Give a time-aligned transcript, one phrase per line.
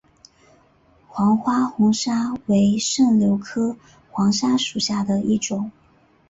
[1.07, 3.77] 黄花红砂为柽柳科
[4.09, 5.71] 红砂属下的一个种。